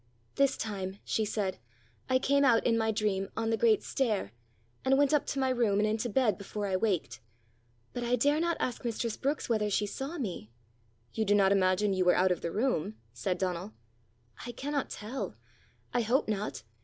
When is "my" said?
2.75-2.89, 5.39-5.49